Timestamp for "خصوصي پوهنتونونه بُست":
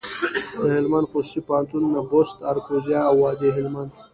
1.11-2.37